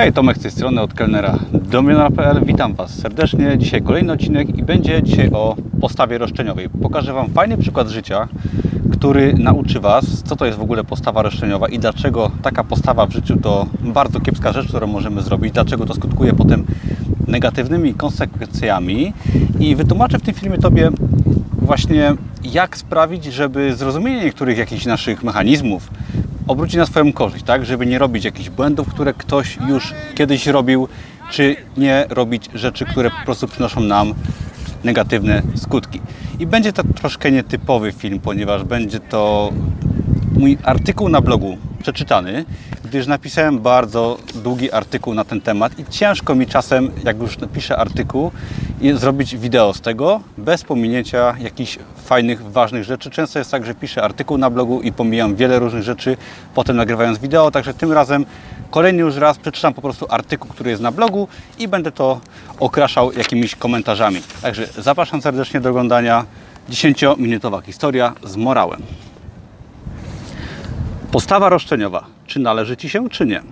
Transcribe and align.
Hej, 0.00 0.12
Tomek 0.12 0.38
z 0.38 0.40
tej 0.40 0.50
strony 0.50 0.80
od 0.80 0.94
kelnera 0.94 1.38
domionera.pl. 1.52 2.44
Witam 2.44 2.74
Was 2.74 2.94
serdecznie. 2.94 3.58
Dzisiaj 3.58 3.82
kolejny 3.82 4.12
odcinek 4.12 4.58
i 4.58 4.62
będzie 4.62 5.02
dzisiaj 5.02 5.30
o 5.32 5.56
postawie 5.80 6.18
roszczeniowej. 6.18 6.68
Pokażę 6.82 7.12
Wam 7.12 7.30
fajny 7.30 7.58
przykład 7.58 7.88
życia, 7.88 8.28
który 8.92 9.34
nauczy 9.34 9.80
Was, 9.80 10.22
co 10.22 10.36
to 10.36 10.46
jest 10.46 10.58
w 10.58 10.62
ogóle 10.62 10.84
postawa 10.84 11.22
roszczeniowa 11.22 11.68
i 11.68 11.78
dlaczego 11.78 12.30
taka 12.42 12.64
postawa 12.64 13.06
w 13.06 13.12
życiu 13.12 13.36
to 13.42 13.66
bardzo 13.80 14.20
kiepska 14.20 14.52
rzecz, 14.52 14.68
którą 14.68 14.86
możemy 14.86 15.22
zrobić, 15.22 15.52
dlaczego 15.52 15.86
to 15.86 15.94
skutkuje 15.94 16.32
potem 16.32 16.64
negatywnymi 17.26 17.94
konsekwencjami. 17.94 19.12
I 19.58 19.76
wytłumaczę 19.76 20.18
w 20.18 20.22
tym 20.22 20.34
filmie 20.34 20.58
Tobie 20.58 20.90
właśnie, 21.52 22.14
jak 22.44 22.76
sprawić, 22.76 23.24
żeby 23.24 23.76
zrozumienie 23.76 24.24
niektórych 24.24 24.58
jakichś 24.58 24.86
naszych 24.86 25.22
mechanizmów, 25.22 25.90
obrócić 26.50 26.76
na 26.76 26.86
swoją 26.86 27.12
korzyść, 27.12 27.44
tak? 27.44 27.66
Żeby 27.66 27.86
nie 27.86 27.98
robić 27.98 28.24
jakichś 28.24 28.48
błędów, 28.48 28.88
które 28.88 29.14
ktoś 29.14 29.58
już 29.68 29.94
kiedyś 30.14 30.46
robił, 30.46 30.88
czy 31.30 31.56
nie 31.76 32.04
robić 32.08 32.50
rzeczy, 32.54 32.84
które 32.84 33.10
po 33.10 33.24
prostu 33.24 33.48
przynoszą 33.48 33.80
nam 33.80 34.14
negatywne 34.84 35.42
skutki. 35.56 36.00
I 36.38 36.46
będzie 36.46 36.72
to 36.72 36.82
troszkę 36.84 37.30
nietypowy 37.30 37.92
film, 37.92 38.20
ponieważ 38.20 38.64
będzie 38.64 39.00
to 39.00 39.52
mój 40.38 40.58
artykuł 40.62 41.08
na 41.08 41.20
blogu 41.20 41.56
przeczytany, 41.82 42.44
gdyż 42.84 43.06
napisałem 43.06 43.58
bardzo 43.58 44.18
długi 44.34 44.72
artykuł 44.72 45.14
na 45.14 45.24
ten 45.24 45.40
temat 45.40 45.78
i 45.78 45.84
ciężko 45.84 46.34
mi 46.34 46.46
czasem, 46.46 46.90
jak 47.04 47.18
już 47.20 47.38
napiszę 47.38 47.76
artykuł, 47.76 48.30
zrobić 48.94 49.36
wideo 49.36 49.74
z 49.74 49.80
tego, 49.80 50.20
bez 50.38 50.64
pominięcia 50.64 51.34
jakichś 51.40 51.78
fajnych, 52.04 52.50
ważnych 52.50 52.84
rzeczy. 52.84 53.10
Często 53.10 53.38
jest 53.38 53.50
tak, 53.50 53.64
że 53.64 53.74
piszę 53.74 54.02
artykuł 54.02 54.38
na 54.38 54.50
blogu 54.50 54.80
i 54.80 54.92
pomijam 54.92 55.36
wiele 55.36 55.58
różnych 55.58 55.82
rzeczy, 55.82 56.16
potem 56.54 56.76
nagrywając 56.76 57.18
wideo, 57.18 57.50
także 57.50 57.74
tym 57.74 57.92
razem 57.92 58.26
kolejny 58.70 59.00
już 59.00 59.16
raz 59.16 59.38
przeczytam 59.38 59.74
po 59.74 59.82
prostu 59.82 60.06
artykuł, 60.08 60.50
który 60.50 60.70
jest 60.70 60.82
na 60.82 60.92
blogu 60.92 61.28
i 61.58 61.68
będę 61.68 61.92
to 61.92 62.20
okraszał 62.60 63.12
jakimiś 63.12 63.56
komentarzami. 63.56 64.20
Także 64.42 64.66
zapraszam 64.78 65.22
serdecznie 65.22 65.60
do 65.60 65.70
oglądania 65.70 66.24
10-minutowa 66.70 67.62
historia 67.62 68.12
z 68.24 68.36
morałem. 68.36 68.82
Postawa 71.12 71.48
roszczeniowa. 71.48 72.06
Czy 72.26 72.40
należy 72.40 72.76
Ci 72.76 72.88
się, 72.88 73.08
czy 73.08 73.26
nie? 73.26 73.42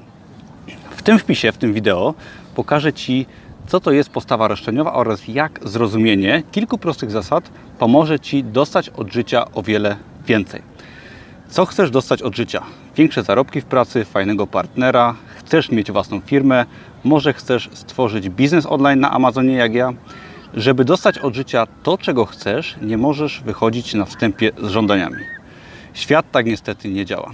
W 0.96 1.02
tym 1.02 1.18
wpisie, 1.18 1.52
w 1.52 1.58
tym 1.58 1.72
wideo 1.72 2.14
pokażę 2.54 2.92
Ci, 2.92 3.26
co 3.68 3.80
to 3.80 3.90
jest 3.90 4.10
postawa 4.10 4.48
roszczeniowa 4.48 4.92
oraz 4.92 5.28
jak 5.28 5.60
zrozumienie 5.64 6.42
kilku 6.52 6.78
prostych 6.78 7.10
zasad 7.10 7.50
pomoże 7.78 8.20
Ci 8.20 8.44
dostać 8.44 8.88
od 8.88 9.12
życia 9.12 9.44
o 9.54 9.62
wiele 9.62 9.96
więcej. 10.26 10.62
Co 11.48 11.66
chcesz 11.66 11.90
dostać 11.90 12.22
od 12.22 12.36
życia? 12.36 12.62
Większe 12.96 13.22
zarobki 13.22 13.60
w 13.60 13.64
pracy, 13.64 14.04
fajnego 14.04 14.46
partnera, 14.46 15.14
chcesz 15.36 15.70
mieć 15.70 15.92
własną 15.92 16.20
firmę, 16.20 16.64
może 17.04 17.32
chcesz 17.32 17.70
stworzyć 17.72 18.28
biznes 18.28 18.66
online 18.66 19.00
na 19.00 19.10
Amazonie 19.10 19.54
jak 19.54 19.74
ja. 19.74 19.92
Żeby 20.54 20.84
dostać 20.84 21.18
od 21.18 21.34
życia 21.34 21.66
to, 21.82 21.98
czego 21.98 22.26
chcesz, 22.26 22.76
nie 22.82 22.98
możesz 22.98 23.40
wychodzić 23.40 23.94
na 23.94 24.04
wstępie 24.04 24.50
z 24.62 24.68
żądaniami. 24.68 25.24
Świat 25.94 26.30
tak 26.30 26.46
niestety 26.46 26.88
nie 26.88 27.04
działa. 27.04 27.30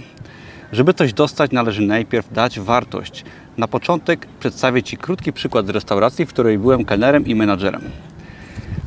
Żeby 0.71 0.93
coś 0.93 1.13
dostać, 1.13 1.51
należy 1.51 1.81
najpierw 1.81 2.33
dać 2.33 2.59
wartość. 2.59 3.25
Na 3.57 3.67
początek 3.67 4.27
przedstawię 4.39 4.83
Ci 4.83 4.97
krótki 4.97 5.33
przykład 5.33 5.67
z 5.67 5.69
restauracji, 5.69 6.25
w 6.25 6.29
której 6.29 6.57
byłem 6.59 6.85
kelnerem 6.85 7.25
i 7.25 7.35
menadżerem. 7.35 7.81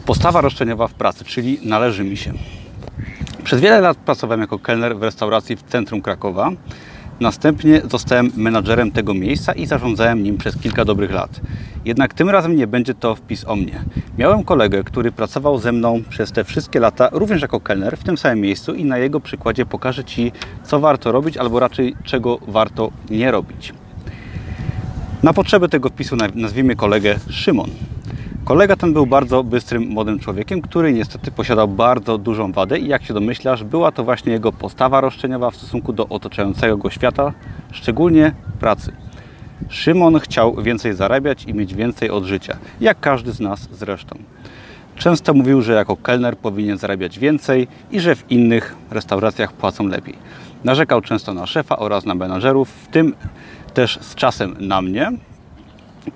Postawa 0.07 0.41
roszczeniowa 0.41 0.89
w 0.89 0.95
pracy, 0.95 1.25
czyli 1.25 1.59
należy 1.63 2.05
mi 2.05 2.17
się. 2.17 2.33
Przez 3.45 3.61
wiele 3.61 3.81
lat 3.81 3.97
pracowałem 3.97 4.41
jako 4.41 4.59
kelner 4.59 4.99
w 4.99 5.03
restauracji 5.03 5.57
w 5.57 5.63
centrum 5.63 6.03
Krakowa. 6.03 6.51
Następnie 7.21 7.81
zostałem 7.91 8.31
menadżerem 8.37 8.91
tego 8.91 9.15
miejsca 9.15 9.53
i 9.53 9.67
zarządzałem 9.67 10.23
nim 10.23 10.39
przez 10.39 10.57
kilka 10.57 10.85
dobrych 10.85 11.11
lat. 11.11 11.41
Jednak 11.85 12.15
tym 12.15 12.31
razem 12.31 12.57
nie 12.57 12.67
będzie 12.67 12.95
to 12.95 13.15
wpis 13.15 13.45
o 13.49 13.57
mnie. 13.57 13.85
Miałem 14.19 14.45
kolegę, 14.45 14.85
który 14.85 15.13
pracował 15.13 15.59
ze 15.59 15.73
mną 15.73 16.03
przez 16.09 16.33
te 16.33 16.45
wszystkie 16.45 16.81
lata, 16.81 17.09
również 17.13 17.43
jako 17.43 17.61
kelner 17.61 17.97
w 17.97 18.05
tym 18.05 18.19
samym 18.19 18.41
miejscu 18.41 18.75
i 18.75 18.85
na 18.85 18.99
jego 18.99 19.21
przykładzie 19.21 19.67
pokażę 19.67 20.05
Ci, 20.05 20.33
co 20.65 20.81
warto 20.81 21.13
robić, 21.13 21.37
albo 21.37 21.61
raczej 21.61 21.97
czego 22.05 22.39
warto 22.49 22.91
nie 23.11 23.31
robić. 23.31 23.73
Na 25.23 25.33
potrzeby 25.33 25.69
tego 25.69 25.89
wpisu 25.89 26.17
nazwijmy 26.35 26.77
kolegę 26.77 27.19
Szymon. 27.31 27.71
Kolega 28.45 28.77
ten 28.77 28.93
był 28.93 29.07
bardzo 29.07 29.45
bystrym, 29.45 29.89
młodym 29.89 30.19
człowiekiem, 30.19 30.61
który 30.61 30.93
niestety 30.93 31.31
posiadał 31.31 31.69
bardzo 31.69 32.19
dużą 32.19 32.53
wadę 32.53 32.79
i 32.79 32.89
jak 32.89 33.05
się 33.05 33.15
domyślasz, 33.15 33.65
była 33.65 33.93
to 33.93 34.05
właśnie 34.05 34.33
jego 34.33 34.53
postawa 34.53 35.01
roszczeniowa 35.01 35.51
w 35.51 35.57
stosunku 35.57 35.93
do 35.93 36.09
otaczającego 36.09 36.77
go 36.77 36.91
świata, 36.91 37.33
szczególnie 37.73 38.33
pracy. 38.61 38.93
Szymon 39.69 40.21
chciał 40.21 40.63
więcej 40.63 40.95
zarabiać 40.95 41.45
i 41.45 41.55
mieć 41.55 41.75
więcej 41.75 42.11
od 42.11 42.25
życia, 42.25 42.57
jak 42.81 43.01
każdy 43.01 43.33
z 43.33 43.41
nas 43.41 43.69
zresztą. 43.73 44.19
Często 44.97 45.35
mówił, 45.35 45.63
że 45.63 45.73
jako 45.73 45.97
kelner 45.97 46.37
powinien 46.37 46.79
zarabiać 46.79 47.19
więcej 47.19 47.69
i 47.91 48.01
że 48.01 48.17
w 48.17 48.31
innych 48.31 48.77
restauracjach 48.91 49.53
płacą 49.53 49.87
lepiej. 49.87 50.15
Narzekał 50.65 51.01
często 51.01 51.35
na 51.35 51.47
szefa 51.47 51.77
oraz 51.77 52.05
na 52.05 52.15
menadżerów, 52.15 52.71
w 52.71 52.89
tym 52.89 53.15
też 53.75 53.99
z 54.03 54.15
czasem 54.15 54.57
na 54.61 54.83
mnie, 54.83 55.13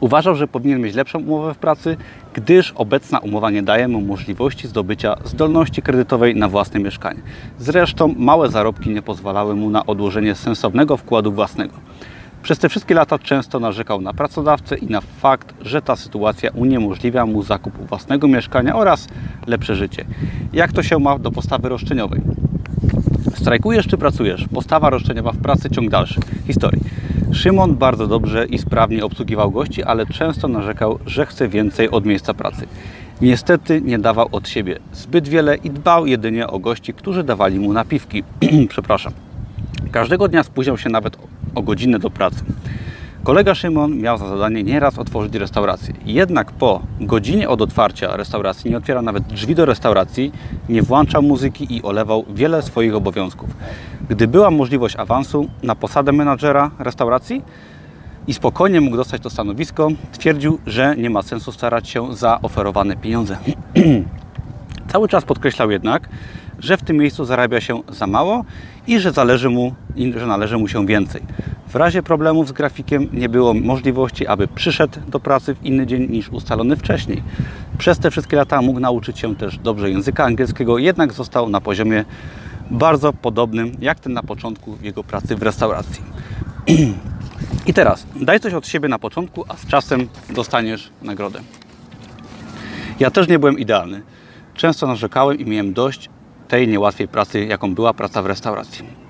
Uważał, 0.01 0.35
że 0.35 0.49
powinien 0.49 0.81
mieć 0.81 0.95
lepszą 0.95 1.19
umowę 1.19 1.55
w 1.55 1.59
pracy, 1.59 1.97
gdyż 2.35 2.73
obecna 2.77 3.19
umowa 3.19 3.51
nie 3.51 3.63
daje 3.63 3.89
mu 3.89 4.01
możliwości 4.01 4.69
zdobycia 4.69 5.17
zdolności 5.25 5.83
kredytowej 5.83 6.37
na 6.37 6.49
własne 6.49 6.81
mieszkanie. 6.81 7.21
Zresztą 7.59 8.15
małe 8.19 8.51
zarobki 8.51 8.91
nie 8.91 9.03
pozwalały 9.03 9.55
mu 9.55 9.71
na 9.71 9.87
odłożenie 9.87 10.35
sensownego 10.35 10.97
wkładu 10.97 11.33
własnego. 11.33 11.75
Przez 12.43 12.59
te 12.59 12.69
wszystkie 12.69 12.95
lata 12.95 13.19
często 13.19 13.61
narzekał 13.61 14.01
na 14.01 14.13
pracodawcę 14.13 14.77
i 14.77 14.87
na 14.87 15.01
fakt, 15.01 15.55
że 15.61 15.83
ta 15.83 15.97
sytuacja 15.97 16.51
uniemożliwia 16.55 17.27
mu 17.27 17.43
zakup 17.43 17.89
własnego 17.89 18.29
mieszkania 18.29 18.77
oraz 18.77 19.09
lepsze 19.47 19.77
życie. 19.77 20.05
Jak 20.53 20.73
to 20.73 20.83
się 20.83 20.99
ma 20.99 21.19
do 21.19 21.31
postawy 21.31 21.69
roszczeniowej? 21.69 22.21
Strajkujesz 23.43 23.87
czy 23.87 23.99
pracujesz? 23.99 24.45
Postawa 24.55 24.91
roszczeniowa 24.91 25.33
w 25.33 25.37
pracy 25.37 25.71
ciąg 25.71 25.91
dalszy. 25.91 26.21
Historii. 26.47 26.83
Szymon 27.33 27.77
bardzo 27.77 28.07
dobrze 28.07 28.47
i 28.47 28.59
sprawnie 28.59 29.05
obsługiwał 29.05 29.51
gości, 29.51 29.83
ale 29.83 30.07
często 30.07 30.49
narzekał, 30.49 30.99
że 31.07 31.27
chce 31.27 31.49
więcej 31.49 31.91
od 31.91 32.07
miejsca 32.07 32.35
pracy. 32.35 32.67
Niestety 33.21 33.81
nie 33.81 33.99
dawał 33.99 34.29
od 34.33 34.49
siebie 34.49 34.79
zbyt 34.93 35.29
wiele 35.29 35.57
i 35.57 35.71
dbał 35.71 36.07
jedynie 36.07 36.47
o 36.47 36.59
gości, 36.59 36.95
którzy 36.95 37.25
dawali 37.25 37.59
mu 37.59 37.73
napiwki. 37.73 38.23
Przepraszam. 38.69 39.13
Każdego 39.93 40.29
dnia 40.29 40.43
spóźniał 40.43 40.79
się 40.79 40.91
nawet 40.91 41.17
o 41.55 41.63
godzinę 41.63 41.99
do 41.99 42.11
pracy. 42.11 42.45
Kolega 43.25 43.55
Szymon 43.55 43.99
miał 43.99 44.19
za 44.19 44.29
zadanie 44.29 44.63
nieraz 44.63 44.99
otworzyć 44.99 45.35
restaurację. 45.35 45.95
Jednak 46.05 46.53
po 46.53 46.83
godzinie 47.01 47.49
od 47.49 47.63
otwarcia 47.63 48.17
restauracji 48.17 48.71
nie 48.71 48.77
otwierał 48.77 49.03
nawet 49.03 49.25
drzwi 49.25 49.55
do 49.55 49.65
restauracji, 49.65 50.33
nie 50.69 50.83
włączał 50.83 51.23
muzyki 51.23 51.77
i 51.77 51.83
olewał 51.83 52.25
wiele 52.35 52.63
swoich 52.63 52.95
obowiązków. 52.95 53.51
Gdy 54.09 54.29
była 54.29 54.51
możliwość 54.51 54.97
awansu 54.97 55.49
na 55.63 55.75
posadę 55.75 56.13
menadżera 56.13 56.71
restauracji 56.79 57.43
i 58.27 58.35
spokojnie 58.35 58.81
mógł 58.81 58.97
dostać 58.97 59.23
to 59.23 59.31
stanowisko, 59.31 59.89
twierdził, 60.13 60.59
że 60.67 60.97
nie 60.97 61.11
ma 61.11 61.23
sensu 61.23 61.53
starać 61.53 61.89
się 61.89 62.17
za 62.17 62.41
oferowane 62.43 62.97
pieniądze. 62.97 63.39
Cały 64.93 65.09
czas 65.09 65.25
podkreślał 65.25 65.71
jednak, 65.71 66.09
że 66.59 66.77
w 66.77 66.83
tym 66.83 66.97
miejscu 66.97 67.25
zarabia 67.25 67.61
się 67.61 67.83
za 67.89 68.07
mało 68.07 68.45
i 68.87 68.99
że, 68.99 69.13
zależy 69.13 69.51
mu, 69.51 69.75
że 70.17 70.27
należy 70.27 70.59
mu 70.59 70.69
się 70.69 70.87
więcej. 70.87 71.23
W 71.73 71.77
razie 71.77 72.03
problemów 72.03 72.49
z 72.49 72.53
grafikiem 72.53 73.09
nie 73.13 73.29
było 73.29 73.55
możliwości, 73.55 74.27
aby 74.27 74.49
przyszedł 74.49 75.01
do 75.09 75.21
pracy 75.21 75.55
w 75.55 75.65
inny 75.65 75.87
dzień 75.87 76.11
niż 76.11 76.29
ustalony 76.29 76.77
wcześniej. 76.77 77.23
Przez 77.79 77.99
te 77.99 78.11
wszystkie 78.11 78.37
lata 78.37 78.63
mógł 78.63 78.81
nauczyć 78.81 79.19
się 79.19 79.37
też 79.37 79.59
dobrze 79.59 79.91
języka 79.91 80.25
angielskiego, 80.25 80.79
jednak 80.79 81.13
został 81.13 81.49
na 81.49 81.61
poziomie 81.61 82.05
bardzo 82.71 83.13
podobnym 83.13 83.73
jak 83.81 84.01
ten 84.01 84.13
na 84.13 84.23
początku 84.23 84.79
jego 84.83 85.05
pracy 85.05 85.37
w 85.37 85.43
restauracji. 85.43 86.03
I 87.67 87.75
teraz 87.75 88.07
daj 88.21 88.41
coś 88.41 88.55
od 88.55 88.67
siebie 88.67 88.89
na 88.89 88.99
początku, 88.99 89.45
a 89.49 89.57
z 89.57 89.67
czasem 89.67 90.09
dostaniesz 90.31 90.91
nagrodę. 91.03 91.41
Ja 93.01 93.11
też 93.11 93.29
nie 93.29 93.39
byłem 93.39 93.59
idealny. 93.59 94.03
Często 94.55 94.87
narzekałem 94.87 95.39
i 95.39 95.45
miałem 95.45 95.73
dość 95.73 96.11
tej 96.49 96.69
niełatwej 96.69 97.09
pracy, 97.09 97.45
jaką 97.45 97.75
była 97.75 97.95
praca 97.95 98.23
w 98.23 98.27
restauracji. 98.27 99.03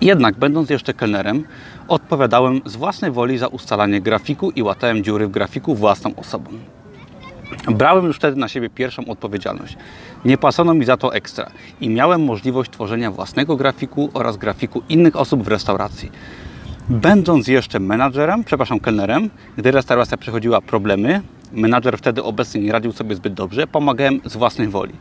Jednak, 0.00 0.38
będąc 0.38 0.70
jeszcze 0.70 0.94
kelnerem, 0.94 1.44
odpowiadałem 1.90 2.60
z 2.64 2.76
własnej 2.76 3.10
woli 3.10 3.38
za 3.38 3.46
ustalanie 3.46 4.00
grafiku 4.00 4.50
i 4.50 4.62
łatałem 4.62 5.04
dziury 5.04 5.26
w 5.26 5.30
grafiku 5.30 5.74
własną 5.74 6.14
osobą. 6.16 6.50
Brałem 7.68 8.04
już 8.04 8.16
wtedy 8.16 8.36
na 8.36 8.48
siebie 8.48 8.70
pierwszą 8.70 9.04
odpowiedzialność. 9.04 9.76
Nie 10.24 10.38
płacono 10.38 10.74
mi 10.74 10.84
za 10.84 10.96
to 10.96 11.14
ekstra 11.14 11.50
i 11.80 11.88
miałem 11.88 12.24
możliwość 12.24 12.70
tworzenia 12.70 13.10
własnego 13.10 13.56
grafiku 13.56 14.10
oraz 14.14 14.36
grafiku 14.36 14.82
innych 14.88 15.16
osób 15.16 15.42
w 15.42 15.48
restauracji. 15.48 16.10
Będąc 16.88 17.48
jeszcze 17.48 17.80
menadżerem, 17.80 18.44
przepraszam, 18.44 18.80
kelnerem, 18.80 19.30
gdy 19.56 19.70
restauracja 19.70 20.16
przechodziła 20.16 20.60
problemy, 20.60 21.22
menadżer 21.52 21.98
wtedy 21.98 22.22
obecnie 22.22 22.60
nie 22.60 22.72
radził 22.72 22.92
sobie 22.92 23.14
zbyt 23.14 23.34
dobrze, 23.34 23.66
pomagałem 23.66 24.20
z 24.24 24.36
własnej 24.36 24.68
woli. 24.68 24.92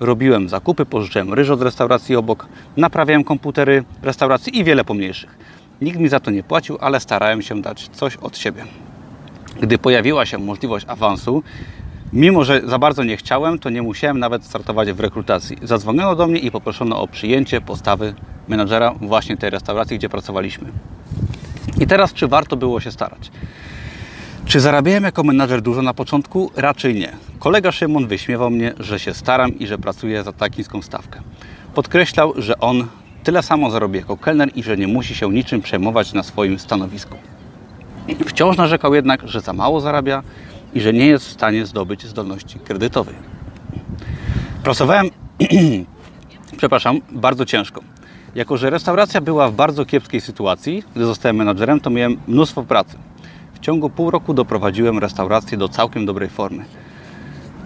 Robiłem 0.00 0.48
zakupy, 0.48 0.86
pożyczyłem 0.86 1.34
ryż 1.34 1.50
od 1.50 1.62
restauracji 1.62 2.16
obok, 2.16 2.46
naprawiałem 2.76 3.24
komputery 3.24 3.84
restauracji 4.02 4.58
i 4.58 4.64
wiele 4.64 4.84
pomniejszych. 4.84 5.38
Nikt 5.80 5.98
mi 5.98 6.08
za 6.08 6.20
to 6.20 6.30
nie 6.30 6.42
płacił, 6.42 6.78
ale 6.80 7.00
starałem 7.00 7.42
się 7.42 7.62
dać 7.62 7.88
coś 7.88 8.16
od 8.16 8.38
siebie. 8.38 8.64
Gdy 9.60 9.78
pojawiła 9.78 10.26
się 10.26 10.38
możliwość 10.38 10.86
awansu, 10.88 11.42
mimo 12.12 12.44
że 12.44 12.60
za 12.64 12.78
bardzo 12.78 13.04
nie 13.04 13.16
chciałem, 13.16 13.58
to 13.58 13.70
nie 13.70 13.82
musiałem 13.82 14.18
nawet 14.18 14.44
startować 14.44 14.92
w 14.92 15.00
rekrutacji. 15.00 15.56
Zadzwoniono 15.62 16.16
do 16.16 16.26
mnie 16.26 16.38
i 16.38 16.50
poproszono 16.50 17.00
o 17.00 17.08
przyjęcie 17.08 17.60
postawy 17.60 18.14
menadżera 18.48 18.94
właśnie 19.00 19.36
tej 19.36 19.50
restauracji, 19.50 19.98
gdzie 19.98 20.08
pracowaliśmy. 20.08 20.68
I 21.80 21.86
teraz, 21.86 22.12
czy 22.12 22.28
warto 22.28 22.56
było 22.56 22.80
się 22.80 22.90
starać? 22.90 23.30
Czy 24.44 24.60
zarabiałem 24.60 25.04
jako 25.04 25.22
menadżer 25.22 25.62
dużo 25.62 25.82
na 25.82 25.94
początku? 25.94 26.50
Raczej 26.56 26.94
nie. 26.94 27.12
Kolega 27.38 27.72
Szymon 27.72 28.06
wyśmiewał 28.06 28.50
mnie, 28.50 28.72
że 28.78 28.98
się 28.98 29.14
staram 29.14 29.58
i 29.58 29.66
że 29.66 29.78
pracuję 29.78 30.22
za 30.22 30.32
tak 30.32 30.58
niską 30.58 30.82
stawkę. 30.82 31.20
Podkreślał, 31.74 32.32
że 32.36 32.58
on 32.58 32.86
tyle 33.26 33.42
samo 33.42 33.70
zarobi 33.70 33.98
jako 33.98 34.16
kelner 34.16 34.50
i 34.54 34.62
że 34.62 34.76
nie 34.76 34.86
musi 34.86 35.14
się 35.14 35.32
niczym 35.32 35.62
przejmować 35.62 36.12
na 36.12 36.22
swoim 36.22 36.58
stanowisku. 36.58 37.14
Wciąż 38.26 38.56
narzekał 38.56 38.94
jednak, 38.94 39.28
że 39.28 39.40
za 39.40 39.52
mało 39.52 39.80
zarabia 39.80 40.22
i 40.74 40.80
że 40.80 40.92
nie 40.92 41.06
jest 41.06 41.26
w 41.26 41.32
stanie 41.32 41.66
zdobyć 41.66 42.06
zdolności 42.06 42.58
kredytowej. 42.58 43.14
Pracowałem, 44.62 45.10
przepraszam, 46.58 47.00
bardzo 47.10 47.44
ciężko. 47.44 47.80
Jako, 48.34 48.56
że 48.56 48.70
restauracja 48.70 49.20
była 49.20 49.48
w 49.48 49.54
bardzo 49.54 49.84
kiepskiej 49.84 50.20
sytuacji, 50.20 50.82
gdy 50.94 51.04
zostałem 51.04 51.36
menadżerem, 51.36 51.80
to 51.80 51.90
miałem 51.90 52.16
mnóstwo 52.28 52.62
pracy. 52.62 52.98
W 53.54 53.58
ciągu 53.58 53.90
pół 53.90 54.10
roku 54.10 54.34
doprowadziłem 54.34 54.98
restaurację 54.98 55.58
do 55.58 55.68
całkiem 55.68 56.06
dobrej 56.06 56.28
formy. 56.28 56.64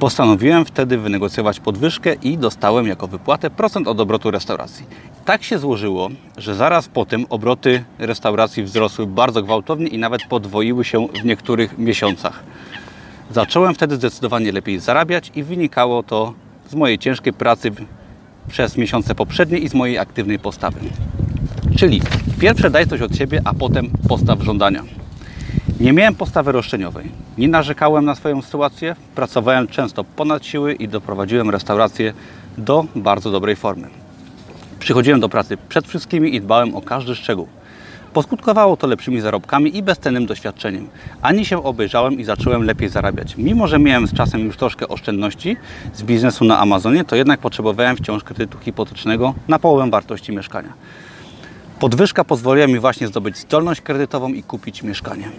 Postanowiłem 0.00 0.64
wtedy 0.64 0.98
wynegocjować 0.98 1.60
podwyżkę 1.60 2.14
i 2.14 2.38
dostałem 2.38 2.86
jako 2.86 3.06
wypłatę 3.06 3.50
procent 3.50 3.88
od 3.88 4.00
obrotu 4.00 4.30
restauracji. 4.30 4.86
Tak 5.24 5.42
się 5.42 5.58
złożyło, 5.58 6.08
że 6.36 6.54
zaraz 6.54 6.88
po 6.88 7.06
tym 7.06 7.26
obroty 7.28 7.84
restauracji 7.98 8.62
wzrosły 8.62 9.06
bardzo 9.06 9.42
gwałtownie 9.42 9.86
i 9.86 9.98
nawet 9.98 10.22
podwoiły 10.24 10.84
się 10.84 11.08
w 11.22 11.24
niektórych 11.24 11.78
miesiącach. 11.78 12.42
Zacząłem 13.30 13.74
wtedy 13.74 13.96
zdecydowanie 13.96 14.52
lepiej 14.52 14.78
zarabiać 14.78 15.32
i 15.34 15.42
wynikało 15.42 16.02
to 16.02 16.34
z 16.70 16.74
mojej 16.74 16.98
ciężkiej 16.98 17.32
pracy 17.32 17.70
przez 18.48 18.76
miesiące 18.76 19.14
poprzednie 19.14 19.58
i 19.58 19.68
z 19.68 19.74
mojej 19.74 19.98
aktywnej 19.98 20.38
postawy. 20.38 20.80
Czyli 21.76 22.02
pierwsze 22.40 22.70
daj 22.70 22.86
coś 22.86 23.00
od 23.00 23.16
siebie, 23.16 23.40
a 23.44 23.54
potem 23.54 23.90
postaw 24.08 24.42
żądania. 24.42 24.99
Nie 25.80 25.92
miałem 25.92 26.14
postawy 26.14 26.52
roszczeniowej. 26.52 27.10
Nie 27.38 27.48
narzekałem 27.48 28.04
na 28.04 28.14
swoją 28.14 28.42
sytuację, 28.42 28.96
pracowałem 29.14 29.68
często 29.68 30.04
ponad 30.04 30.46
siły 30.46 30.72
i 30.74 30.88
doprowadziłem 30.88 31.50
restaurację 31.50 32.12
do 32.58 32.84
bardzo 32.96 33.30
dobrej 33.30 33.56
formy. 33.56 33.88
Przychodziłem 34.78 35.20
do 35.20 35.28
pracy 35.28 35.56
przed 35.68 35.86
wszystkimi 35.86 36.34
i 36.34 36.40
dbałem 36.40 36.76
o 36.76 36.82
każdy 36.82 37.14
szczegół. 37.14 37.48
Poskutkowało 38.12 38.76
to 38.76 38.86
lepszymi 38.86 39.20
zarobkami 39.20 39.76
i 39.76 39.82
bezcennym 39.82 40.26
doświadczeniem. 40.26 40.88
Ani 41.22 41.44
się 41.44 41.64
obejrzałem 41.64 42.20
i 42.20 42.24
zacząłem 42.24 42.62
lepiej 42.62 42.88
zarabiać. 42.88 43.36
Mimo, 43.36 43.66
że 43.66 43.78
miałem 43.78 44.06
z 44.06 44.14
czasem 44.14 44.40
już 44.40 44.56
troszkę 44.56 44.88
oszczędności 44.88 45.56
z 45.94 46.02
biznesu 46.02 46.44
na 46.44 46.58
Amazonie, 46.58 47.04
to 47.04 47.16
jednak 47.16 47.40
potrzebowałem 47.40 47.96
wciąż 47.96 48.24
kredytu 48.24 48.58
hipotecznego 48.58 49.34
na 49.48 49.58
połowę 49.58 49.90
wartości 49.90 50.32
mieszkania. 50.32 50.72
Podwyżka 51.80 52.24
pozwoliła 52.24 52.66
mi 52.66 52.78
właśnie 52.78 53.06
zdobyć 53.06 53.36
zdolność 53.36 53.80
kredytową 53.80 54.28
i 54.28 54.42
kupić 54.42 54.82
mieszkanie. 54.82 55.30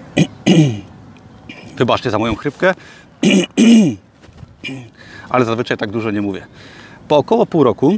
Wybaczcie 1.77 2.11
za 2.11 2.19
moją 2.19 2.35
chrypkę, 2.35 2.73
ale 5.29 5.45
zazwyczaj 5.45 5.77
tak 5.77 5.91
dużo 5.91 6.11
nie 6.11 6.21
mówię. 6.21 6.47
Po 7.07 7.17
około 7.17 7.45
pół 7.45 7.63
roku 7.63 7.97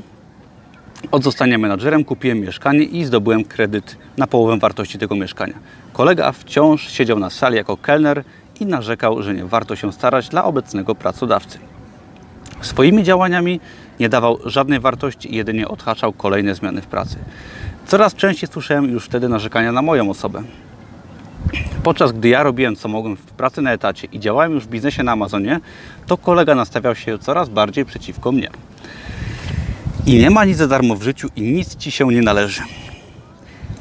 od 1.12 1.24
zostania 1.24 1.57
menadżerem 1.57 2.04
kupiłem 2.04 2.40
mieszkanie 2.40 2.84
i 2.84 3.06
zdobyłem 3.06 3.44
kredyt 3.44 3.98
na 4.18 4.28
połowę 4.28 4.57
wartości 4.57 4.98
tego 4.98 5.16
mieszkania. 5.16 5.56
Kolega 5.94 6.31
wciąż 6.31 6.92
siedział 6.92 7.19
na 7.19 7.30
sali 7.30 7.56
jako 7.56 7.78
kelner 7.78 8.24
i 8.60 8.66
narzekał, 8.66 9.24
że 9.24 9.34
nie 9.34 9.45
warto 9.45 9.75
się 9.75 9.94
starać 9.94 10.30
dla 10.30 10.44
obecnego 10.44 10.95
pracodawcy. 10.95 11.60
Swoimi 12.62 13.04
działaniami 13.04 13.60
nie 14.00 14.10
dawał 14.10 14.40
żadnej 14.45 14.80
wartości 14.80 15.34
i 15.34 15.38
jedynie 15.38 15.68
odhaczał 15.68 16.13
kolejne 16.13 16.56
zmiany 16.56 16.81
w 16.81 16.88
pracy. 16.88 17.18
Coraz 17.88 18.15
częściej 18.15 18.50
słyszałem 18.53 18.85
już 18.85 19.06
wtedy 19.06 19.30
narzekania 19.30 19.71
na 19.71 19.81
moją 19.81 20.09
osobę. 20.09 20.44
Podczas 21.83 22.12
gdy 22.12 22.30
ja 22.30 22.44
robiłem 22.44 22.75
co 22.75 22.88
mogłem 22.88 23.15
w 23.15 23.21
pracy 23.21 23.62
na 23.62 23.71
etacie 23.71 24.07
i 24.12 24.19
działałem 24.19 24.51
już 24.51 24.63
w 24.63 24.68
biznesie 24.68 25.03
na 25.03 25.12
Amazonie, 25.12 25.59
to 26.07 26.18
kolega 26.18 26.56
nastawiał 26.56 26.95
się 26.95 27.19
coraz 27.19 27.50
bardziej 27.50 27.85
przeciwko 27.85 28.31
mnie. 28.31 28.50
I 30.06 30.18
nie 30.18 30.30
ma 30.30 30.45
nic 30.45 30.57
za 30.57 30.68
darmo 30.68 30.95
w 30.95 31.03
życiu 31.03 31.27
i 31.35 31.41
nic 31.41 31.75
ci 31.75 31.91
się 31.91 32.07
nie 32.07 32.21
należy. 32.21 32.62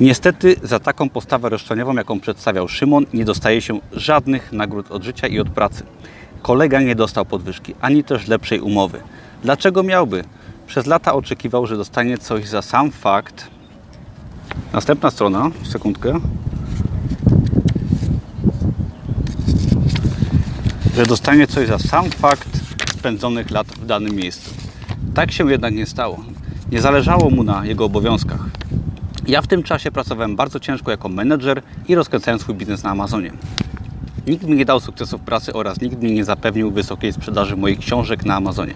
Niestety 0.00 0.56
za 0.62 0.78
taką 0.78 1.08
postawę 1.08 1.48
roszczeniową, 1.48 1.94
jaką 1.94 2.20
przedstawiał 2.20 2.68
Szymon, 2.68 3.06
nie 3.14 3.24
dostaje 3.24 3.60
się 3.60 3.80
żadnych 3.92 4.52
nagród 4.52 4.90
od 4.90 5.02
życia 5.02 5.26
i 5.26 5.40
od 5.40 5.48
pracy. 5.48 5.84
Kolega 6.42 6.80
nie 6.80 6.94
dostał 6.94 7.24
podwyżki, 7.24 7.74
ani 7.80 8.04
też 8.04 8.28
lepszej 8.28 8.60
umowy. 8.60 9.00
Dlaczego 9.42 9.82
miałby? 9.82 10.24
Przez 10.66 10.86
lata 10.86 11.14
oczekiwał, 11.14 11.66
że 11.66 11.76
dostanie 11.76 12.18
coś 12.18 12.48
za 12.48 12.62
sam 12.62 12.90
fakt. 12.90 13.51
Następna 14.72 15.10
strona, 15.10 15.50
sekundkę. 15.62 16.20
Że 20.96 21.06
dostanie 21.06 21.46
coś 21.46 21.68
za 21.68 21.78
sam 21.78 22.10
fakt 22.10 22.48
spędzonych 22.98 23.50
lat 23.50 23.66
w 23.66 23.86
danym 23.86 24.14
miejscu. 24.14 24.50
Tak 25.14 25.32
się 25.32 25.50
jednak 25.50 25.74
nie 25.74 25.86
stało. 25.86 26.24
Nie 26.70 26.80
zależało 26.80 27.30
mu 27.30 27.44
na 27.44 27.64
jego 27.64 27.84
obowiązkach. 27.84 28.40
Ja 29.26 29.42
w 29.42 29.46
tym 29.46 29.62
czasie 29.62 29.90
pracowałem 29.90 30.36
bardzo 30.36 30.60
ciężko 30.60 30.90
jako 30.90 31.08
menedżer 31.08 31.62
i 31.88 31.94
rozkręcałem 31.94 32.40
swój 32.40 32.54
biznes 32.54 32.82
na 32.82 32.90
Amazonie. 32.90 33.32
Nikt 34.26 34.44
mi 34.44 34.56
nie 34.56 34.64
dał 34.64 34.80
sukcesów 34.80 35.20
pracy 35.20 35.52
oraz 35.52 35.80
nikt 35.80 36.02
mi 36.02 36.12
nie 36.12 36.24
zapewnił 36.24 36.70
wysokiej 36.70 37.12
sprzedaży 37.12 37.56
moich 37.56 37.78
książek 37.78 38.24
na 38.24 38.34
Amazonie. 38.36 38.74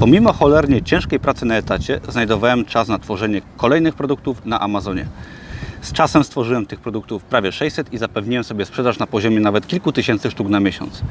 Pomimo 0.00 0.32
cholernie 0.32 0.82
ciężkiej 0.82 1.20
pracy 1.20 1.46
na 1.46 1.56
etacie, 1.56 2.00
znajdowałem 2.08 2.64
czas 2.64 2.88
na 2.88 2.98
tworzenie 2.98 3.40
kolejnych 3.56 3.94
produktów 3.94 4.46
na 4.46 4.60
Amazonie. 4.60 5.06
Z 5.80 5.92
czasem 5.92 6.24
stworzyłem 6.24 6.66
tych 6.66 6.80
produktów 6.80 7.24
prawie 7.24 7.52
600 7.52 7.92
i 7.92 7.98
zapewniłem 7.98 8.44
sobie 8.44 8.64
sprzedaż 8.64 8.98
na 8.98 9.06
poziomie 9.06 9.40
nawet 9.40 9.66
kilku 9.66 9.92
tysięcy 9.92 10.30
sztuk 10.30 10.48
na 10.48 10.60
miesiąc. 10.60 11.02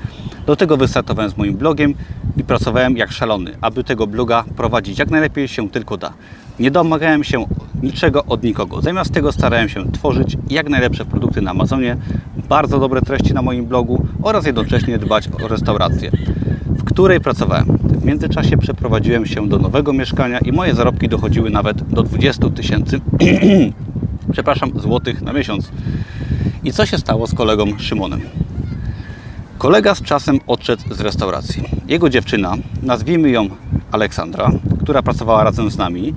Do 0.45 0.55
tego 0.55 0.77
wystartowałem 0.77 1.31
z 1.31 1.37
moim 1.37 1.57
blogiem 1.57 1.93
i 2.37 2.43
pracowałem 2.43 2.97
jak 2.97 3.11
szalony, 3.11 3.57
aby 3.61 3.83
tego 3.83 4.07
bloga 4.07 4.43
prowadzić 4.55 4.99
jak 4.99 5.09
najlepiej 5.09 5.47
się 5.47 5.69
tylko 5.69 5.97
da. 5.97 6.13
Nie 6.59 6.71
domagałem 6.71 7.23
się 7.23 7.45
niczego 7.83 8.25
od 8.25 8.43
nikogo. 8.43 8.81
Zamiast 8.81 9.13
tego 9.13 9.31
starałem 9.31 9.69
się 9.69 9.91
tworzyć 9.91 10.37
jak 10.49 10.69
najlepsze 10.69 11.05
produkty 11.05 11.41
na 11.41 11.51
Amazonie, 11.51 11.97
bardzo 12.49 12.79
dobre 12.79 13.01
treści 13.01 13.33
na 13.33 13.41
moim 13.41 13.65
blogu 13.65 14.05
oraz 14.23 14.45
jednocześnie 14.45 14.97
dbać 14.97 15.29
o 15.43 15.47
restaurację, 15.47 16.11
której 16.87 17.19
pracowałem. 17.19 17.65
W 17.83 18.05
międzyczasie 18.05 18.57
przeprowadziłem 18.57 19.25
się 19.25 19.47
do 19.47 19.59
nowego 19.59 19.93
mieszkania 19.93 20.39
i 20.39 20.51
moje 20.51 20.75
zarobki 20.75 21.09
dochodziły 21.09 21.49
nawet 21.49 21.83
do 21.89 22.03
20 22.03 22.49
tysięcy 22.49 22.99
przepraszam, 24.33 24.71
złotych 24.79 25.21
na 25.21 25.33
miesiąc. 25.33 25.71
I 26.63 26.71
co 26.73 26.85
się 26.85 26.97
stało 26.97 27.27
z 27.27 27.33
kolegą 27.33 27.65
Szymonem? 27.77 28.21
Kolega 29.57 29.95
z 29.95 30.01
czasem 30.01 30.39
odszedł 30.47 30.83
z 30.91 31.01
restauracji. 31.01 31.63
Jego 31.87 32.09
dziewczyna, 32.09 32.53
nazwijmy 32.83 33.29
ją 33.29 33.49
Aleksandra, 33.91 34.51
która 34.81 35.01
pracowała 35.01 35.43
razem 35.43 35.71
z 35.71 35.77
nami, 35.77 36.13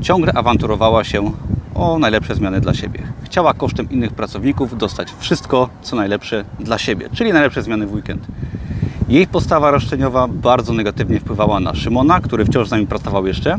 ciągle 0.00 0.32
awanturowała 0.32 1.04
się 1.04 1.32
o 1.74 1.98
najlepsze 1.98 2.34
zmiany 2.34 2.60
dla 2.60 2.74
siebie. 2.74 3.02
Chciała 3.22 3.54
kosztem 3.54 3.90
innych 3.90 4.12
pracowników 4.12 4.78
dostać 4.78 5.08
wszystko, 5.18 5.68
co 5.82 5.96
najlepsze 5.96 6.44
dla 6.60 6.78
siebie, 6.78 7.08
czyli 7.12 7.32
najlepsze 7.32 7.62
zmiany 7.62 7.86
w 7.86 7.92
weekend. 7.92 8.26
Jej 9.10 9.26
postawa 9.26 9.70
roszczeniowa 9.70 10.28
bardzo 10.28 10.72
negatywnie 10.72 11.20
wpływała 11.20 11.60
na 11.60 11.74
Szymona, 11.74 12.20
który 12.20 12.44
wciąż 12.44 12.68
z 12.68 12.70
nami 12.70 12.86
pracował 12.86 13.26
jeszcze 13.26 13.58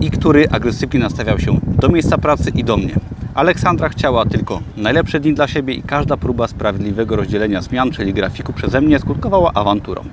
i 0.00 0.10
który 0.10 0.48
agresywnie 0.50 1.00
nastawiał 1.00 1.38
się 1.38 1.60
do 1.66 1.88
miejsca 1.88 2.18
pracy 2.18 2.50
i 2.54 2.64
do 2.64 2.76
mnie. 2.76 2.94
Aleksandra 3.34 3.88
chciała 3.88 4.26
tylko 4.26 4.60
najlepsze 4.76 5.20
dni 5.20 5.34
dla 5.34 5.48
siebie 5.48 5.74
i 5.74 5.82
każda 5.82 6.16
próba 6.16 6.48
sprawiedliwego 6.48 7.16
rozdzielenia 7.16 7.62
zmian, 7.62 7.90
czyli 7.90 8.14
grafiku 8.14 8.52
przeze 8.52 8.80
mnie, 8.80 8.98
skutkowała 8.98 9.52
awanturą. 9.54 10.04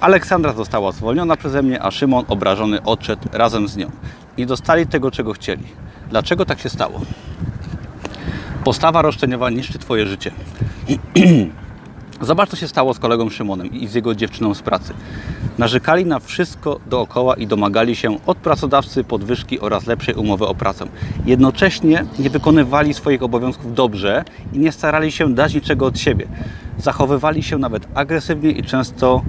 Aleksandra 0.00 0.52
została 0.52 0.92
zwolniona 0.92 1.36
przeze 1.36 1.62
mnie, 1.62 1.82
a 1.82 1.90
Szymon 1.90 2.24
obrażony 2.28 2.82
odszedł 2.82 3.28
razem 3.32 3.68
z 3.68 3.76
nią. 3.76 3.90
Nie 4.38 4.46
dostali 4.46 4.86
tego, 4.86 5.10
czego 5.10 5.32
chcieli. 5.32 5.64
Dlaczego 6.10 6.44
tak 6.44 6.60
się 6.60 6.68
stało? 6.68 7.00
Postawa 8.64 9.02
roszczeniowa 9.02 9.50
niszczy 9.50 9.78
Twoje 9.78 10.06
życie. 10.06 10.30
Zobacz, 12.20 12.50
co 12.50 12.56
się 12.56 12.68
stało 12.68 12.94
z 12.94 12.98
kolegą 12.98 13.30
Szymonem 13.30 13.72
i 13.72 13.86
z 13.86 13.94
jego 13.94 14.14
dziewczyną 14.14 14.54
z 14.54 14.62
pracy. 14.62 14.94
Narzekali 15.58 16.06
na 16.06 16.18
wszystko 16.18 16.80
dookoła 16.90 17.34
i 17.34 17.46
domagali 17.46 17.96
się 17.96 18.16
od 18.26 18.38
pracodawcy 18.38 19.04
podwyżki 19.04 19.60
oraz 19.60 19.86
lepszej 19.86 20.14
umowy 20.14 20.46
o 20.46 20.54
pracę. 20.54 20.86
Jednocześnie 21.26 22.04
nie 22.18 22.30
wykonywali 22.30 22.94
swoich 22.94 23.22
obowiązków 23.22 23.74
dobrze 23.74 24.24
i 24.52 24.58
nie 24.58 24.72
starali 24.72 25.12
się 25.12 25.34
dać 25.34 25.54
niczego 25.54 25.86
od 25.86 25.98
siebie. 25.98 26.26
Zachowywali 26.78 27.42
się 27.42 27.58
nawet 27.58 27.88
agresywnie 27.94 28.50
i 28.50 28.62
często 28.62 29.22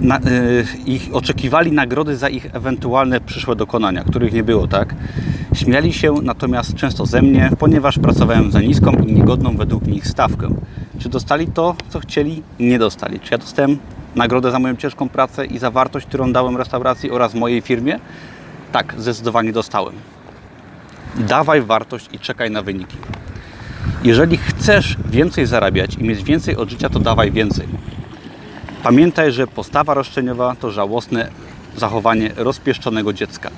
na, 0.00 0.18
yy, 0.18 0.64
ich 0.86 1.08
oczekiwali 1.12 1.72
nagrody 1.72 2.16
za 2.16 2.28
ich 2.28 2.54
ewentualne 2.54 3.20
przyszłe 3.20 3.56
dokonania, 3.56 4.04
których 4.04 4.32
nie 4.32 4.42
było, 4.42 4.68
tak? 4.68 4.94
Śmiali 5.54 5.92
się 5.92 6.14
natomiast 6.22 6.74
często 6.74 7.06
ze 7.06 7.22
mnie, 7.22 7.50
ponieważ 7.58 7.98
pracowałem 7.98 8.52
za 8.52 8.60
niską 8.60 8.92
i 8.92 9.12
niegodną 9.12 9.56
według 9.56 9.86
nich 9.86 10.06
stawkę. 10.06 10.48
Czy 10.98 11.08
dostali 11.08 11.46
to, 11.46 11.76
co 11.88 12.00
chcieli? 12.00 12.42
Nie 12.60 12.78
dostali. 12.78 13.20
Czy 13.20 13.28
ja 13.30 13.38
dostałem 13.38 13.78
nagrodę 14.14 14.50
za 14.50 14.58
moją 14.58 14.76
ciężką 14.76 15.08
pracę 15.08 15.46
i 15.46 15.58
za 15.58 15.70
wartość, 15.70 16.06
którą 16.06 16.32
dałem 16.32 16.56
restauracji 16.56 17.10
oraz 17.10 17.34
mojej 17.34 17.60
firmie? 17.60 17.98
Tak, 18.72 18.94
zdecydowanie 18.98 19.52
dostałem. 19.52 19.94
Dawaj 21.16 21.62
wartość 21.62 22.08
i 22.12 22.18
czekaj 22.18 22.50
na 22.50 22.62
wyniki. 22.62 22.96
Jeżeli 24.04 24.36
chcesz 24.36 24.96
więcej 25.06 25.46
zarabiać 25.46 25.94
i 25.94 26.04
mieć 26.04 26.24
więcej 26.24 26.56
od 26.56 26.70
życia, 26.70 26.88
to 26.88 26.98
dawaj 26.98 27.32
więcej. 27.32 27.66
Pamiętaj, 28.82 29.32
że 29.32 29.46
postawa 29.46 29.94
roszczeniowa 29.94 30.56
to 30.60 30.70
żałosne 30.70 31.28
zachowanie 31.76 32.30
rozpieszczonego 32.36 33.12
dziecka. 33.12 33.50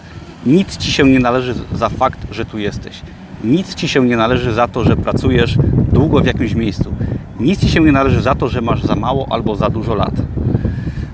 Nic 0.46 0.76
ci 0.76 0.92
się 0.92 1.04
nie 1.04 1.18
należy 1.18 1.54
za 1.72 1.88
fakt, 1.88 2.20
że 2.30 2.44
tu 2.44 2.58
jesteś. 2.58 3.02
Nic 3.44 3.74
ci 3.74 3.88
się 3.88 4.06
nie 4.06 4.16
należy 4.16 4.52
za 4.52 4.68
to, 4.68 4.84
że 4.84 4.96
pracujesz 4.96 5.54
długo 5.92 6.20
w 6.20 6.26
jakimś 6.26 6.54
miejscu. 6.54 6.94
Nic 7.40 7.60
ci 7.60 7.68
się 7.68 7.80
nie 7.80 7.92
należy 7.92 8.22
za 8.22 8.34
to, 8.34 8.48
że 8.48 8.60
masz 8.60 8.82
za 8.82 8.94
mało 8.94 9.26
albo 9.30 9.56
za 9.56 9.70
dużo 9.70 9.94
lat. 9.94 10.14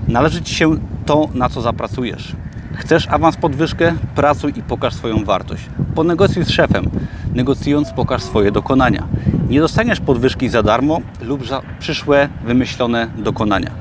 Należy 0.07 0.41
ci 0.41 0.55
się 0.55 0.77
to, 1.05 1.29
na 1.33 1.49
co 1.49 1.61
zapracujesz. 1.61 2.35
Chcesz 2.73 3.07
awans 3.07 3.37
podwyżkę? 3.37 3.93
Pracuj 4.15 4.53
i 4.55 4.61
pokaż 4.61 4.93
swoją 4.93 5.23
wartość. 5.23 5.65
Ponegocjuj 5.95 6.45
z 6.45 6.49
szefem. 6.49 6.89
Negocjując 7.35 7.91
pokaż 7.91 8.23
swoje 8.23 8.51
dokonania. 8.51 9.07
Nie 9.49 9.59
dostaniesz 9.59 9.99
podwyżki 9.99 10.49
za 10.49 10.63
darmo 10.63 11.01
lub 11.21 11.47
za 11.47 11.61
przyszłe, 11.79 12.29
wymyślone 12.45 13.07
dokonania. 13.17 13.71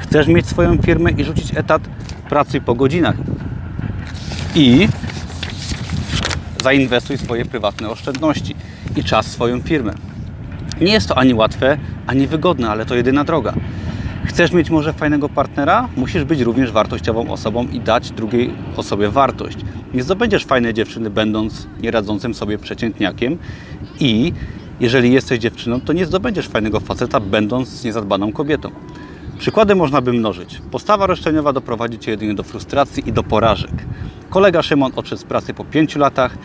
Chcesz 0.00 0.26
mieć 0.26 0.46
swoją 0.46 0.78
firmę 0.78 1.10
i 1.10 1.24
rzucić 1.24 1.56
etat? 1.56 1.82
Pracuj 2.28 2.60
po 2.60 2.74
godzinach. 2.74 3.16
I 4.54 4.88
zainwestuj 6.62 7.18
swoje 7.18 7.44
prywatne 7.44 7.90
oszczędności 7.90 8.54
i 8.96 9.04
czas 9.04 9.26
w 9.26 9.30
swoją 9.30 9.60
firmę. 9.60 9.94
Nie 10.80 10.92
jest 10.92 11.08
to 11.08 11.18
ani 11.18 11.34
łatwe, 11.34 11.78
ani 12.06 12.26
wygodne, 12.26 12.70
ale 12.70 12.86
to 12.86 12.94
jedyna 12.94 13.24
droga. 13.24 13.54
Chcesz 14.24 14.52
mieć 14.52 14.70
może 14.70 14.92
fajnego 14.92 15.28
partnera? 15.28 15.88
Musisz 15.96 16.24
być 16.24 16.40
również 16.40 16.72
wartościową 16.72 17.30
osobą 17.30 17.66
i 17.72 17.80
dać 17.80 18.10
drugiej 18.10 18.50
osobie 18.76 19.08
wartość. 19.08 19.58
Nie 19.94 20.02
zdobędziesz 20.02 20.44
fajnej 20.44 20.74
dziewczyny, 20.74 21.10
będąc 21.10 21.66
nieradzącym 21.82 22.34
sobie 22.34 22.58
przeciętniakiem 22.58 23.38
i 24.00 24.32
jeżeli 24.80 25.12
jesteś 25.12 25.38
dziewczyną, 25.38 25.80
to 25.80 25.92
nie 25.92 26.06
zdobędziesz 26.06 26.48
fajnego 26.48 26.80
faceta, 26.80 27.20
będąc 27.20 27.84
niezadbaną 27.84 28.32
kobietą. 28.32 28.70
Przykłady 29.38 29.74
można 29.74 30.00
by 30.00 30.12
mnożyć. 30.12 30.60
Postawa 30.70 31.06
roszczeniowa 31.06 31.52
doprowadzi 31.52 31.98
Cię 31.98 32.10
jedynie 32.10 32.34
do 32.34 32.42
frustracji 32.42 33.08
i 33.08 33.12
do 33.12 33.22
porażek. 33.22 33.72
Kolega 34.30 34.62
Szymon 34.62 34.92
odszedł 34.96 35.22
z 35.22 35.24
pracy 35.24 35.54
po 35.54 35.64
5 35.64 35.96
latach 35.96 36.38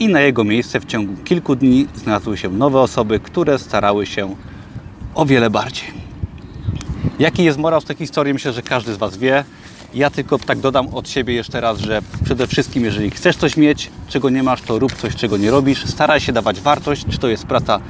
i 0.00 0.08
na 0.08 0.20
jego 0.20 0.44
miejsce 0.44 0.80
w 0.80 0.84
ciągu 0.84 1.16
kilku 1.24 1.56
dni 1.56 1.86
znalazły 1.94 2.36
się 2.36 2.48
nowe 2.48 2.80
osoby, 2.80 3.20
które 3.20 3.58
starały 3.58 4.06
się 4.06 4.34
o 5.14 5.26
wiele 5.26 5.50
bardziej. 5.50 5.88
Jaki 7.18 7.44
jest 7.44 7.58
morał 7.58 7.80
z 7.80 7.84
tej 7.84 7.96
historii? 7.96 8.32
Myślę, 8.34 8.52
że 8.52 8.62
każdy 8.62 8.94
z 8.94 8.96
Was 8.96 9.16
wie. 9.16 9.44
Ja 9.94 10.10
tylko 10.10 10.38
tak 10.38 10.58
dodam 10.58 10.88
od 10.88 11.08
siebie 11.08 11.34
jeszcze 11.34 11.60
raz, 11.60 11.78
że 11.78 12.02
przede 12.24 12.46
wszystkim, 12.46 12.84
jeżeli 12.84 13.10
chcesz 13.10 13.36
coś 13.36 13.56
mieć, 13.56 13.90
czego 14.08 14.30
nie 14.30 14.42
masz, 14.42 14.62
to 14.62 14.78
rób 14.78 14.92
coś, 14.92 15.16
czego 15.16 15.36
nie 15.36 15.50
robisz. 15.50 15.84
Staraj 15.86 16.20
się 16.20 16.32
dawać 16.32 16.60
wartość, 16.60 17.04
czy 17.10 17.18
to 17.18 17.28
jest 17.28 17.46
praca 17.46 17.80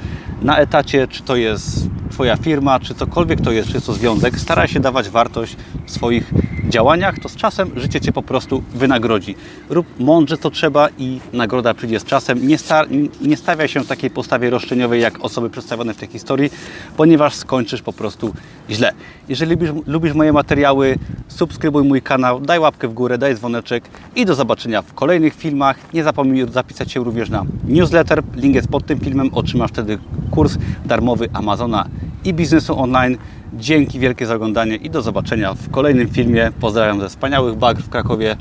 na 0.41 0.57
etacie, 0.57 1.07
czy 1.07 1.23
to 1.23 1.35
jest 1.35 1.87
Twoja 2.19 2.37
firma, 2.37 2.79
czy 2.79 2.95
cokolwiek 2.95 3.41
to 3.41 3.51
jest, 3.51 3.69
czy 3.69 3.81
to 3.81 3.93
związek. 3.93 4.39
Staraj 4.39 4.67
się 4.67 4.79
dawać 4.79 5.09
wartość 5.09 5.55
w 5.85 5.91
swoich 5.91 6.31
działaniach, 6.69 7.19
to 7.19 7.29
z 7.29 7.35
czasem 7.35 7.71
życie 7.75 8.01
Cię 8.01 8.11
po 8.11 8.21
prostu 8.21 8.63
wynagrodzi. 8.73 9.35
Rób 9.69 9.99
mądrze 9.99 10.37
co 10.37 10.49
trzeba 10.49 10.89
i 10.97 11.19
nagroda 11.33 11.73
przyjdzie 11.73 11.99
z 11.99 12.05
czasem. 12.05 12.47
Nie, 12.47 12.57
sta 12.57 12.85
nie 13.21 13.37
stawiaj 13.37 13.67
się 13.67 13.79
w 13.79 13.87
takiej 13.87 14.09
postawie 14.09 14.49
roszczeniowej, 14.49 15.01
jak 15.01 15.23
osoby 15.25 15.49
przedstawione 15.49 15.93
w 15.93 15.97
tej 15.97 16.09
historii, 16.09 16.51
ponieważ 16.97 17.35
skończysz 17.35 17.81
po 17.81 17.93
prostu 17.93 18.33
źle. 18.69 18.91
Jeżeli 19.29 19.51
lubisz, 19.51 19.69
lubisz 19.87 20.13
moje 20.13 20.33
materiały, 20.33 20.95
subskrybuj 21.27 21.83
mój 21.83 22.01
kanał, 22.01 22.41
daj 22.41 22.59
łapkę 22.59 22.87
w 22.87 22.93
górę, 22.93 23.17
daj 23.17 23.35
dzwoneczek 23.35 23.83
i 24.15 24.25
do 24.25 24.35
zobaczenia 24.35 24.81
w 24.81 24.93
kolejnych 24.93 25.35
filmach. 25.35 25.77
Nie 25.93 26.03
zapomnij 26.03 26.45
zapisać 26.51 26.91
się 26.91 27.03
również 27.03 27.29
na 27.29 27.45
newsletter. 27.67 28.23
Link 28.35 28.55
jest 28.55 28.67
pod 28.67 28.85
tym 28.85 28.99
filmem. 28.99 29.29
Otrzymasz 29.33 29.71
wtedy 29.71 29.97
kurs 30.31 30.57
darmowy 30.85 31.29
Amazona 31.33 31.85
i 32.25 32.33
biznesu 32.33 32.79
online. 32.79 33.17
Dzięki 33.53 33.99
wielkie 33.99 34.25
za 34.25 34.35
oglądanie 34.35 34.75
i 34.75 34.89
do 34.89 35.01
zobaczenia 35.01 35.53
w 35.53 35.69
kolejnym 35.69 36.09
filmie. 36.09 36.51
Pozdrawiam 36.59 36.99
ze 37.01 37.09
wspaniałych 37.09 37.55
bag 37.55 37.79
w 37.79 37.89
Krakowie. 37.89 38.35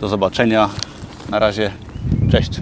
Do 0.00 0.08
zobaczenia. 0.08 0.68
Na 1.30 1.38
razie. 1.38 1.70
Cześć. 2.30 2.60